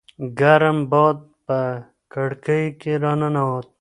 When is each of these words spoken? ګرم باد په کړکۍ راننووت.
ګرم 0.39 0.77
باد 0.91 1.17
په 1.45 1.57
کړکۍ 2.13 2.65
راننووت. 3.03 3.67